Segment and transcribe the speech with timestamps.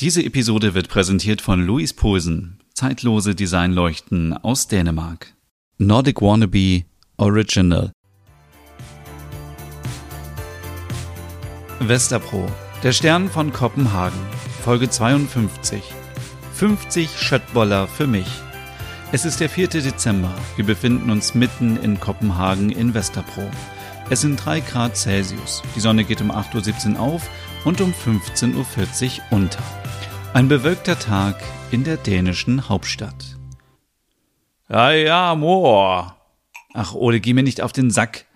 [0.00, 5.34] Diese Episode wird präsentiert von Louis Posen, zeitlose Designleuchten aus Dänemark.
[5.78, 6.84] Nordic Wannabe
[7.16, 7.90] Original.
[11.80, 12.46] Westerpro,
[12.84, 14.20] der Stern von Kopenhagen,
[14.62, 15.82] Folge 52.
[16.54, 18.28] 50 Schöttboller für mich.
[19.10, 19.66] Es ist der 4.
[19.66, 20.32] Dezember.
[20.54, 23.50] Wir befinden uns mitten in Kopenhagen in Westerpro.
[24.10, 25.64] Es sind 3 Grad Celsius.
[25.74, 27.28] Die Sonne geht um 8.17 Uhr auf
[27.64, 28.62] und um 15.40 Uhr
[29.30, 29.77] unter.
[30.34, 33.36] Ein bewölkter Tag in der dänischen Hauptstadt.
[34.68, 36.16] Ja, ja, Moor.
[36.74, 38.26] Ach, Ole, geh mir nicht auf den Sack.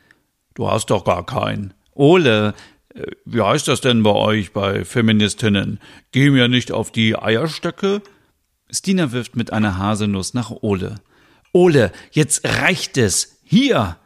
[0.55, 1.75] Du hast doch gar keinen.
[1.95, 2.55] Ole,
[2.95, 5.81] äh, wie heißt das denn bei euch, bei Feministinnen?
[6.11, 8.03] Geh mir nicht auf die Eierstöcke?
[8.71, 10.97] Stina wirft mit einer Haselnuss nach Ole.
[11.53, 13.39] Ole, jetzt reicht es.
[13.45, 13.99] Hier.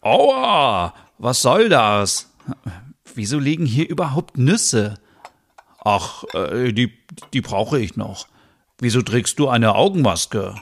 [0.00, 2.32] Aua, was soll das?
[3.14, 4.94] Wieso liegen hier überhaupt Nüsse?
[5.86, 6.92] Ach, äh, die,
[7.32, 8.26] die brauche ich noch.
[8.80, 10.56] Wieso trägst du eine Augenmaske?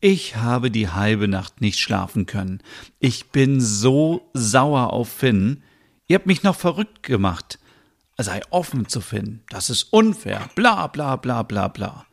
[0.00, 2.62] Ich habe die halbe Nacht nicht schlafen können.
[2.98, 5.62] Ich bin so sauer auf Finn.
[6.08, 7.58] Ihr habt mich noch verrückt gemacht.
[8.18, 9.40] Sei offen zu Finn.
[9.48, 10.50] Das ist unfair.
[10.54, 12.04] Bla bla bla bla bla.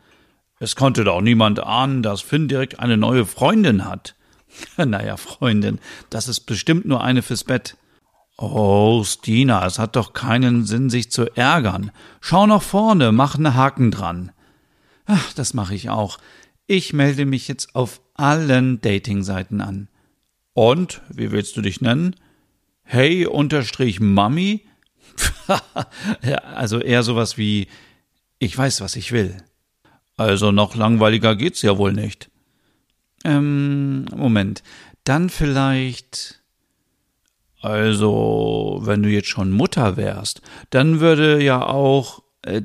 [0.57, 4.15] Es konnte doch niemand ahnen, dass Finn direkt eine neue Freundin hat.
[4.77, 7.75] naja, Freundin, das ist bestimmt nur eine fürs Bett.
[8.37, 11.91] Oh, Stina, es hat doch keinen Sinn, sich zu ärgern.
[12.19, 14.31] Schau nach vorne, mach einen Haken dran.
[15.05, 16.17] Ach, das mache ich auch.
[16.67, 19.87] Ich melde mich jetzt auf allen Dating-Seiten an.
[20.53, 22.15] Und, wie willst du dich nennen?
[22.83, 24.65] Hey unterstrich Mami?
[26.55, 27.67] also eher sowas wie
[28.39, 29.37] ich weiß, was ich will.
[30.17, 32.29] Also noch langweiliger geht's ja wohl nicht.
[33.23, 34.63] Ähm, Moment.
[35.03, 36.41] Dann vielleicht
[37.65, 42.23] also, wenn du jetzt schon Mutter wärst, dann würde ja auch.
[42.43, 42.61] Äh,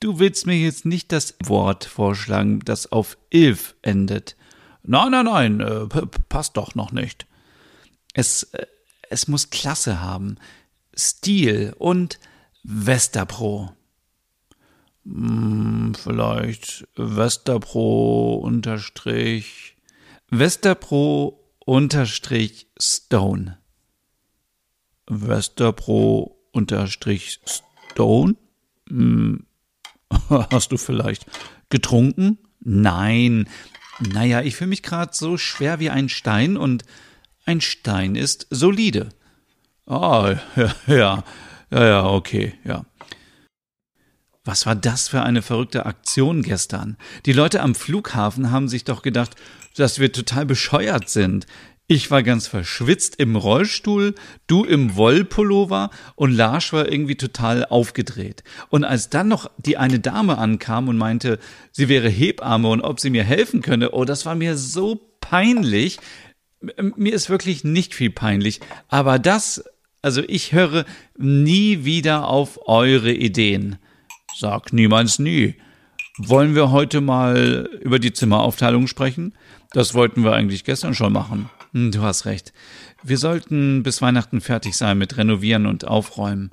[0.00, 4.36] du willst mir jetzt nicht das Wort vorschlagen, das auf Ilf endet.
[4.82, 5.86] Nein, nein, nein, äh,
[6.28, 7.26] passt doch noch nicht.
[8.14, 8.66] Es, äh,
[9.10, 10.36] es muss Klasse haben,
[10.96, 12.18] Stil und
[12.64, 13.72] Westerpro.
[15.04, 19.76] Hm, vielleicht Westerpro unterstrich.
[20.30, 23.61] Westerpro unterstrich Stone.
[25.06, 27.40] Westerpro unterstrich
[27.90, 28.36] Stone?
[28.88, 29.46] Hm,
[30.50, 31.26] hast du vielleicht
[31.68, 32.38] getrunken?
[32.60, 33.48] Nein.
[34.00, 36.84] Naja, ich fühle mich gerade so schwer wie ein Stein und
[37.44, 39.10] ein Stein ist solide.
[39.86, 41.24] Ah, ja, ja,
[41.70, 42.84] ja, ja, okay, ja.
[44.44, 46.96] Was war das für eine verrückte Aktion gestern?
[47.26, 49.36] Die Leute am Flughafen haben sich doch gedacht,
[49.76, 51.46] dass wir total bescheuert sind.
[51.94, 54.14] Ich war ganz verschwitzt im Rollstuhl,
[54.46, 58.44] du im Wollpullover und Lars war irgendwie total aufgedreht.
[58.70, 61.38] Und als dann noch die eine Dame ankam und meinte,
[61.70, 65.98] sie wäre Hebamme und ob sie mir helfen könne, oh, das war mir so peinlich.
[66.96, 69.62] Mir ist wirklich nicht viel peinlich, aber das,
[70.00, 70.86] also ich höre
[71.18, 73.76] nie wieder auf eure Ideen.
[74.34, 75.56] Sag niemals nie.
[76.16, 79.34] Wollen wir heute mal über die Zimmeraufteilung sprechen?
[79.72, 81.48] Das wollten wir eigentlich gestern schon machen.
[81.72, 82.52] Hm, du hast recht.
[83.02, 86.50] Wir sollten bis Weihnachten fertig sein mit Renovieren und Aufräumen.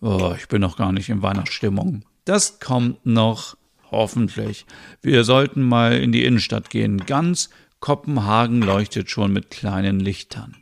[0.00, 2.04] Oh, ich bin noch gar nicht in Weihnachtsstimmung.
[2.24, 3.56] Das kommt noch.
[3.90, 4.66] Hoffentlich.
[5.02, 7.06] Wir sollten mal in die Innenstadt gehen.
[7.06, 10.56] Ganz Kopenhagen leuchtet schon mit kleinen Lichtern.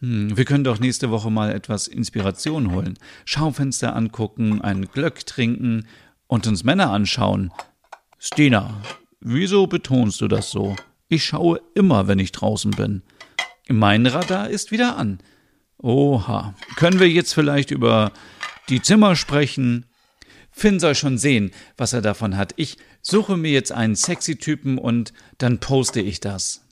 [0.00, 2.98] Hm, wir können doch nächste Woche mal etwas Inspiration holen.
[3.24, 5.86] Schaufenster angucken, einen Glöck trinken
[6.26, 7.50] und uns Männer anschauen.
[8.18, 8.80] Stina,
[9.24, 10.76] wieso betonst du das so?
[11.08, 13.02] Ich schaue immer, wenn ich draußen bin.
[13.68, 15.18] Mein Radar ist wieder an.
[15.78, 16.54] Oha.
[16.76, 18.12] Können wir jetzt vielleicht über
[18.68, 19.86] die Zimmer sprechen?
[20.52, 22.52] Finn soll schon sehen, was er davon hat.
[22.56, 26.64] Ich suche mir jetzt einen sexy Typen und dann poste ich das.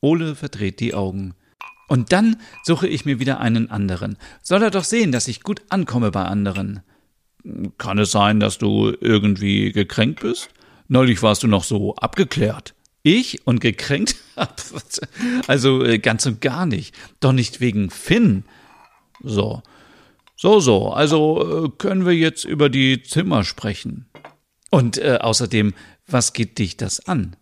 [0.00, 1.34] Ole verdreht die Augen.
[1.88, 4.16] Und dann suche ich mir wieder einen anderen.
[4.42, 6.80] Soll er doch sehen, dass ich gut ankomme bei anderen.
[7.78, 10.50] Kann es sein, dass du irgendwie gekränkt bist?
[10.92, 12.74] Neulich warst du noch so abgeklärt.
[13.04, 14.16] Ich und gekränkt?
[15.46, 16.96] also äh, ganz und gar nicht.
[17.20, 18.42] Doch nicht wegen Finn.
[19.22, 19.62] So.
[20.34, 20.88] So, so.
[20.88, 24.06] Also äh, können wir jetzt über die Zimmer sprechen.
[24.70, 25.74] Und äh, außerdem,
[26.08, 27.36] was geht dich das an?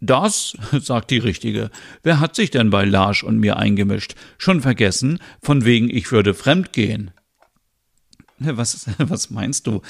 [0.00, 1.70] Das, sagt die Richtige.
[2.02, 4.16] Wer hat sich denn bei Larsch und mir eingemischt?
[4.38, 7.12] Schon vergessen, von wegen ich würde fremdgehen.
[8.38, 9.82] Was, was meinst du?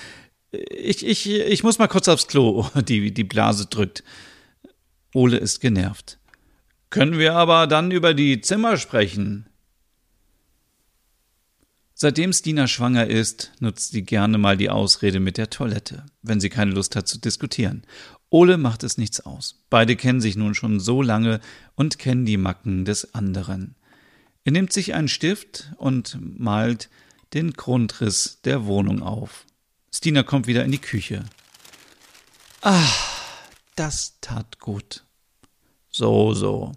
[0.53, 2.67] Ich, ich, ich muss mal kurz aufs Klo.
[2.87, 4.05] Die, die Blase drückt.
[5.15, 6.19] Ole ist genervt.
[6.91, 9.47] Können wir aber dann über die Zimmer sprechen?
[11.95, 16.51] Seitdem Stina schwanger ist, nutzt sie gerne mal die Ausrede mit der Toilette, wenn sie
[16.51, 17.85] keine Lust hat zu diskutieren.
[18.29, 19.63] Ole macht es nichts aus.
[19.71, 21.41] Beide kennen sich nun schon so lange
[21.75, 23.77] und kennen die Macken des anderen.
[24.45, 26.91] Er nimmt sich einen Stift und malt
[27.35, 29.47] den Grundriss der Wohnung auf.
[29.95, 31.25] Stina kommt wieder in die Küche.
[32.63, 32.89] Ah,
[33.77, 35.05] das tat gut.
[35.91, 36.73] So, so.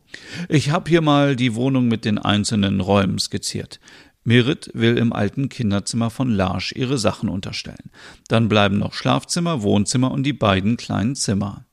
[0.49, 3.79] Ich hab hier mal die Wohnung mit den einzelnen Räumen skizziert.
[4.25, 7.91] Merit will im alten Kinderzimmer von Larsch ihre Sachen unterstellen.
[8.27, 11.65] Dann bleiben noch Schlafzimmer, Wohnzimmer und die beiden kleinen Zimmer.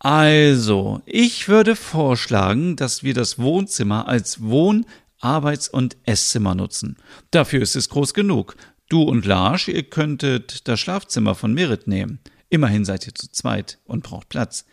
[0.00, 4.84] Also, ich würde vorschlagen, dass wir das Wohnzimmer als Wohn-,
[5.20, 6.98] Arbeits- und Esszimmer nutzen.
[7.30, 8.56] Dafür ist es groß genug.
[8.88, 12.20] Du und Larsch, ihr könntet das Schlafzimmer von Merit nehmen.
[12.50, 14.66] Immerhin seid ihr zu zweit und braucht Platz.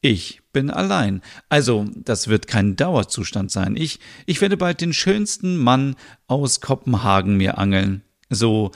[0.00, 1.20] Ich bin allein.
[1.48, 3.76] Also, das wird kein Dauerzustand sein.
[3.76, 5.96] Ich, ich werde bald den schönsten Mann
[6.28, 8.02] aus Kopenhagen mir angeln.
[8.30, 8.70] So,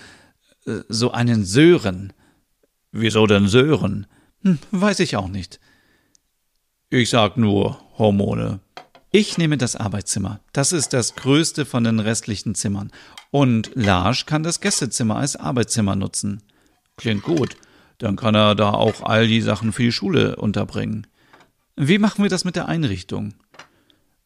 [0.67, 2.13] äh, so einen Sören.
[2.91, 4.07] Wieso denn Sören?
[4.43, 5.61] Hm, weiß ich auch nicht.
[6.89, 8.61] Ich sag nur Hormone.
[9.13, 10.39] Ich nehme das Arbeitszimmer.
[10.53, 12.93] Das ist das größte von den restlichen Zimmern.
[13.33, 16.43] Und Lars kann das Gästezimmer als Arbeitszimmer nutzen.
[16.97, 17.57] Klingt gut.
[17.99, 21.09] Dann kann er da auch all die Sachen für die Schule unterbringen.
[21.77, 23.35] Wie machen wir das mit der Einrichtung?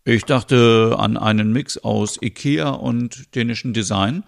[0.04, 4.22] Ich dachte an einen Mix aus Ikea und dänischen Design.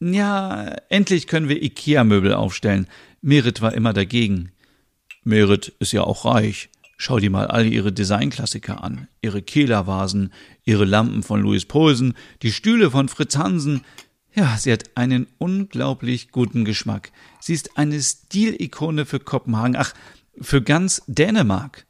[0.00, 2.88] Ja, endlich können wir Ikea-Möbel aufstellen.
[3.22, 4.50] Merit war immer dagegen.
[5.22, 6.70] Merit ist ja auch reich.
[6.96, 9.08] Schau dir mal alle ihre Designklassiker an.
[9.20, 10.32] Ihre Kehlervasen,
[10.64, 13.82] ihre Lampen von Louis Poulsen, die Stühle von Fritz Hansen,
[14.36, 17.10] ja, sie hat einen unglaublich guten Geschmack.
[17.40, 19.94] Sie ist eine Stilikone für Kopenhagen, ach,
[20.38, 21.86] für ganz Dänemark.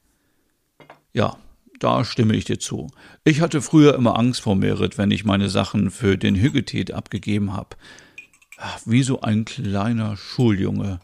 [1.12, 1.36] Ja,
[1.80, 2.88] da stimme ich dir zu.
[3.24, 7.52] Ich hatte früher immer Angst vor Merit, wenn ich meine Sachen für den Hüggetet abgegeben
[7.52, 7.70] habe.
[8.84, 11.00] Wie so ein kleiner Schuljunge.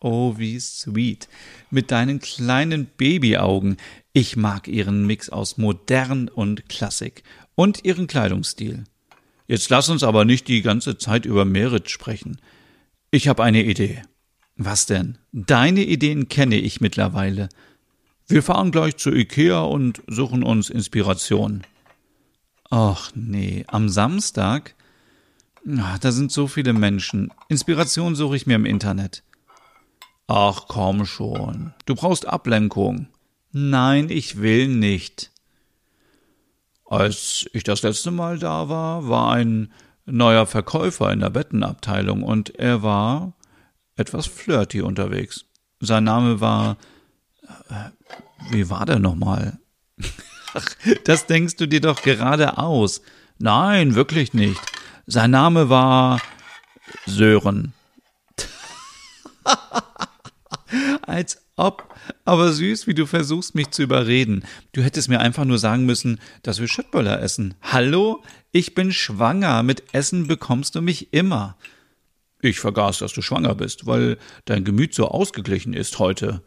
[0.00, 1.28] Oh, wie sweet.
[1.70, 3.76] Mit deinen kleinen Babyaugen.
[4.12, 7.22] Ich mag ihren Mix aus modern und Klassik
[7.54, 8.84] und ihren Kleidungsstil.
[9.46, 12.40] Jetzt lass uns aber nicht die ganze Zeit über Merit sprechen.
[13.10, 14.02] Ich habe eine Idee.
[14.56, 15.18] Was denn?
[15.32, 17.48] Deine Ideen kenne ich mittlerweile.
[18.26, 21.62] Wir fahren gleich zu Ikea und suchen uns Inspiration.
[22.70, 24.74] Ach nee, am Samstag?
[25.64, 27.32] Da sind so viele Menschen.
[27.48, 29.22] Inspiration suche ich mir im Internet.
[30.28, 31.74] Ach komm schon.
[31.84, 33.08] Du brauchst Ablenkung.
[33.52, 35.30] Nein, ich will nicht.
[36.84, 39.72] Als ich das letzte Mal da war, war ein
[40.04, 43.34] neuer Verkäufer in der Bettenabteilung und er war
[43.96, 45.46] etwas flirty unterwegs.
[45.80, 46.76] Sein Name war.
[47.68, 47.90] Äh,
[48.50, 49.58] wie war der nochmal?
[50.54, 50.66] Ach,
[51.04, 53.02] das denkst du dir doch gerade aus.
[53.38, 54.60] Nein, wirklich nicht.
[55.06, 56.20] Sein Name war
[57.06, 57.72] Sören.
[61.06, 61.94] Als ob.
[62.24, 64.44] Aber süß, wie du versuchst, mich zu überreden.
[64.72, 67.54] Du hättest mir einfach nur sagen müssen, dass wir Schöttböller essen.
[67.62, 68.22] Hallo?
[68.52, 69.62] Ich bin schwanger.
[69.62, 71.56] Mit Essen bekommst du mich immer.
[72.42, 76.42] Ich vergaß, dass du schwanger bist, weil dein Gemüt so ausgeglichen ist heute.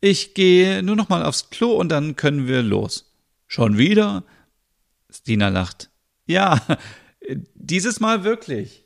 [0.00, 3.12] Ich gehe nur noch mal aufs Klo und dann können wir los.
[3.46, 4.24] Schon wieder?
[5.10, 5.90] Stina lacht.
[6.26, 6.60] Ja,
[7.54, 8.85] dieses Mal wirklich.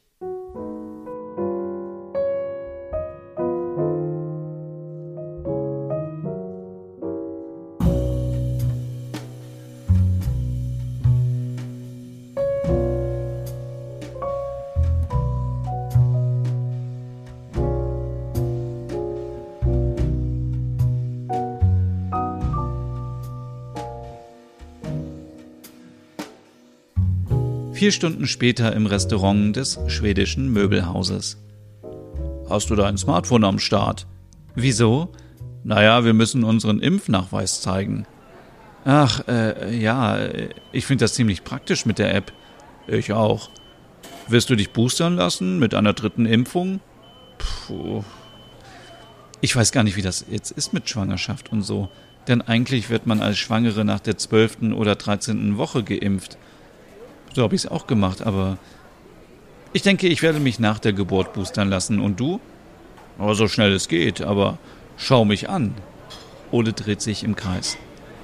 [27.80, 31.38] Vier Stunden später im Restaurant des schwedischen Möbelhauses.
[32.46, 34.06] Hast du dein Smartphone am Start?
[34.54, 35.12] Wieso?
[35.64, 38.04] Naja, wir müssen unseren Impfnachweis zeigen.
[38.84, 40.18] Ach, äh, ja,
[40.72, 42.34] ich finde das ziemlich praktisch mit der App.
[42.86, 43.48] Ich auch.
[44.28, 46.80] Wirst du dich boostern lassen mit einer dritten Impfung?
[47.38, 48.04] Puh.
[49.40, 51.88] Ich weiß gar nicht, wie das jetzt ist mit Schwangerschaft und so.
[52.28, 56.36] Denn eigentlich wird man als Schwangere nach der zwölften oder dreizehnten Woche geimpft.
[57.34, 58.58] So habe ich es auch gemacht, aber
[59.72, 62.00] ich denke, ich werde mich nach der Geburt boostern lassen.
[62.00, 62.40] Und du?
[63.18, 64.58] Oh, so schnell es geht, aber
[64.96, 65.74] schau mich an.
[66.50, 67.76] Ole dreht sich im Kreis.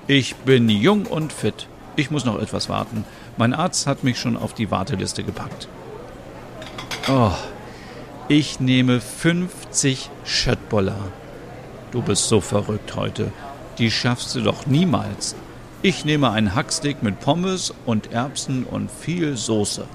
[0.08, 1.68] Ich bin jung und fit.
[1.94, 3.04] Ich muss noch etwas warten.
[3.36, 5.68] Mein Arzt hat mich schon auf die Warteliste gepackt.
[7.08, 7.32] Oh,
[8.28, 10.98] ich nehme 50 Schöttboller.
[11.92, 13.32] Du bist so verrückt heute.
[13.78, 15.36] Die schaffst du doch niemals.
[15.86, 19.86] Ich nehme einen Hacksteak mit Pommes und Erbsen und viel Soße.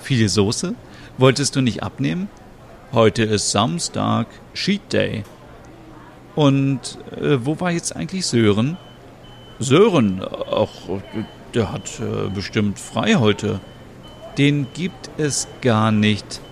[0.00, 0.74] Viel Soße?
[1.16, 2.28] Wolltest du nicht abnehmen?
[2.92, 5.24] Heute ist Samstag, Cheat Day.
[6.34, 8.76] Und äh, wo war jetzt eigentlich Sören?
[9.58, 10.68] Sören, ach,
[11.54, 13.60] der hat äh, bestimmt frei heute.
[14.36, 16.42] Den gibt es gar nicht.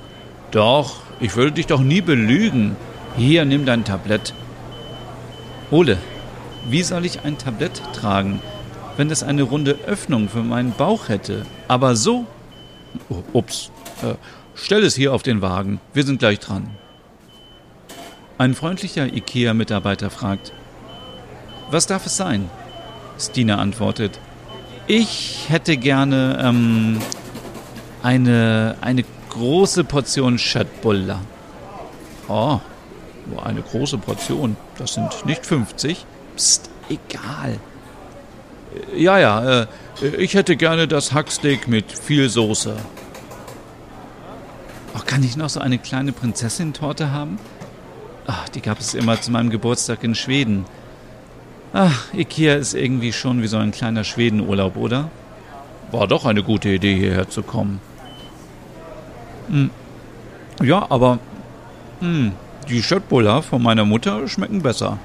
[0.51, 2.75] Doch, ich würde dich doch nie belügen.
[3.19, 4.33] Hier, nimm dein Tablett.
[5.71, 5.99] Ole,
[6.69, 8.41] wie soll ich ein Tablett tragen,
[8.97, 11.47] wenn es eine runde Öffnung für meinen Bauch hätte?
[11.69, 12.27] Aber so.
[13.09, 13.71] Oh, ups.
[14.03, 14.15] Äh,
[14.55, 15.81] stell es hier auf den Wagen.
[15.93, 16.71] Wir sind gleich dran.
[18.39, 20.53] Ein freundlicher IKEA-Mitarbeiter fragt:
[21.71, 22.51] Was darf es sein?
[23.19, 24.19] Stina antwortet:
[24.87, 26.99] Ich hätte gerne ähm,
[28.03, 31.21] eine, eine große Portion Chatbulla.
[32.29, 32.61] Oh,
[33.27, 34.57] nur eine große Portion.
[34.79, 36.05] Das sind nicht 50.
[36.37, 37.59] Psst, egal.
[38.95, 39.67] Ja, ja, äh,
[40.19, 42.77] ich hätte gerne das Hacksteak mit viel Soße.
[44.95, 47.39] Oh, kann ich noch so eine kleine Prinzessin-Torte haben?
[48.27, 50.65] Ach, die gab es immer zu meinem Geburtstag in Schweden.
[51.73, 55.11] Ach, Ikea ist irgendwie schon wie so ein kleiner Schwedenurlaub, oder?
[55.91, 57.81] War doch eine gute Idee, hierher zu kommen.
[59.49, 59.71] Hm.
[60.63, 61.19] Ja, aber
[62.01, 62.33] hm,
[62.69, 64.99] die Schöttbuller von meiner Mutter schmecken besser.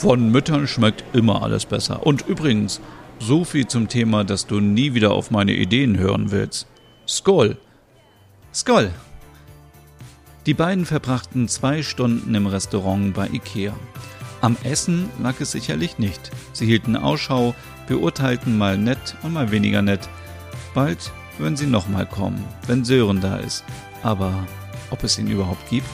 [0.00, 2.06] Von Müttern schmeckt immer alles besser.
[2.06, 2.80] Und übrigens,
[3.18, 6.66] so viel zum Thema, dass du nie wieder auf meine Ideen hören willst.
[7.06, 7.58] Skoll!
[8.54, 8.92] Skoll!
[10.46, 13.74] Die beiden verbrachten zwei Stunden im Restaurant bei Ikea.
[14.40, 16.30] Am Essen lag es sicherlich nicht.
[16.54, 17.54] Sie hielten Ausschau,
[17.86, 20.08] beurteilten mal nett und mal weniger nett.
[20.72, 23.64] Bald würden sie nochmal kommen, wenn Sören da ist.
[24.02, 24.32] Aber
[24.88, 25.90] ob es ihn überhaupt gibt?